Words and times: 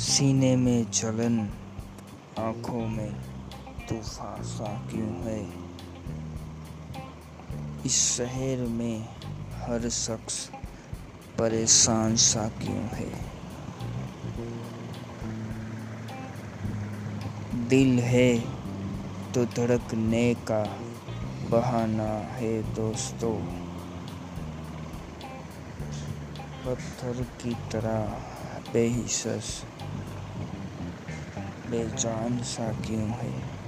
सीने 0.00 0.56
में 0.56 0.90
जलन, 0.90 1.50
आँखों 2.38 2.88
में 2.88 3.12
तूफ़ान, 3.88 4.42
सा 4.42 4.88
क्यों 4.90 5.08
है? 5.08 5.48
इस 7.86 8.16
शहर 8.16 8.66
में 8.66 9.00
हर 9.52 9.88
शख्स 9.88 10.50
परेशान, 11.38 12.16
सा 12.16 12.48
क्यों 12.48 12.86
है? 12.92 13.12
दिल 17.68 17.98
है 17.98 18.38
तो 19.32 19.44
धड़कने 19.44 20.34
का 20.34 20.78
बहाना 21.50 22.12
है, 22.12 22.74
दोस्तों। 22.74 23.36
पत्थर 26.66 27.22
की 27.22 27.54
तरह 27.54 28.22
बेहिसस 28.72 29.64
बेजान 31.70 32.40
सा 32.42 32.72
क्यों 32.86 33.08
है। 33.10 33.59